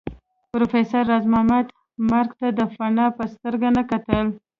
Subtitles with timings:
[0.51, 1.65] پروفېسر راز محمد
[2.11, 4.25] مرګ ته د فناء په سترګه نه کتل